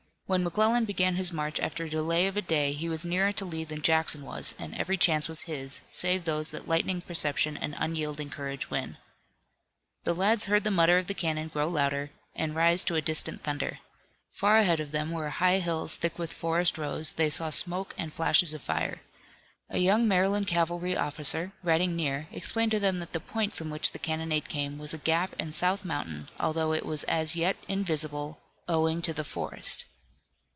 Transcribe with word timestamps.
When 0.31 0.45
McClellan 0.45 0.85
began 0.85 1.15
his 1.15 1.33
march 1.33 1.59
after 1.59 1.83
a 1.83 1.89
delay 1.89 2.25
of 2.25 2.37
a 2.37 2.41
day 2.41 2.71
he 2.71 2.87
was 2.87 3.03
nearer 3.05 3.33
to 3.33 3.43
Lee 3.43 3.65
than 3.65 3.81
Jackson 3.81 4.23
was 4.23 4.55
and 4.57 4.73
every 4.75 4.95
chance 4.95 5.27
was 5.27 5.41
his, 5.41 5.81
save 5.91 6.23
those 6.23 6.51
that 6.51 6.69
lightning 6.69 7.01
perception 7.01 7.57
and 7.57 7.75
unyielding 7.77 8.29
courage 8.29 8.69
win. 8.71 8.95
The 10.05 10.13
lads 10.15 10.45
heard 10.45 10.63
the 10.63 10.71
mutter 10.71 10.97
of 10.97 11.07
the 11.07 11.13
cannon 11.13 11.49
grow 11.49 11.67
louder, 11.67 12.11
and 12.33 12.55
rise 12.55 12.85
to 12.85 12.95
a 12.95 13.01
distant 13.01 13.43
thunder. 13.43 13.79
Far 14.29 14.59
ahead 14.59 14.79
of 14.79 14.91
them, 14.91 15.11
where 15.11 15.29
high 15.31 15.59
hills 15.59 15.97
thick 15.97 16.17
with 16.17 16.31
forest 16.31 16.77
rose, 16.77 17.11
they 17.11 17.29
saw 17.29 17.49
smoke 17.49 17.93
and 17.97 18.13
flashes 18.13 18.53
of 18.53 18.61
fire. 18.61 19.01
A 19.69 19.79
young 19.79 20.07
Maryland 20.07 20.47
cavalry 20.47 20.95
officer, 20.95 21.51
riding 21.61 21.93
near, 21.93 22.29
explained 22.31 22.71
to 22.71 22.79
them 22.79 22.99
that 22.99 23.11
the 23.11 23.19
point 23.19 23.53
from 23.53 23.69
which 23.69 23.91
the 23.91 23.99
cannonade 23.99 24.47
came 24.47 24.77
was 24.77 24.93
a 24.93 24.97
gap 24.97 25.35
in 25.37 25.51
South 25.51 25.83
Mountain, 25.83 26.29
although 26.39 26.71
it 26.71 26.85
was 26.85 27.03
as 27.03 27.35
yet 27.35 27.57
invisible, 27.67 28.39
owing 28.69 29.01
to 29.01 29.11
the 29.11 29.25
forest. 29.25 29.83